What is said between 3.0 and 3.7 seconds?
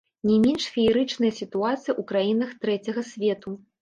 свету.